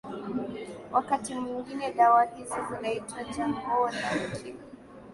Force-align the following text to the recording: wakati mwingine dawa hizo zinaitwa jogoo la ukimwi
wakati 0.91 1.35
mwingine 1.35 1.91
dawa 1.93 2.23
hizo 2.25 2.55
zinaitwa 2.71 3.23
jogoo 3.23 3.87
la 3.89 4.09
ukimwi 4.33 4.61